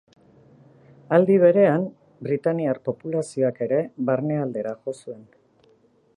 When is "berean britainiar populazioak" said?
1.43-3.63